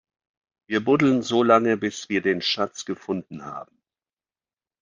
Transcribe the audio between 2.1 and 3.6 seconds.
den Schatz gefunden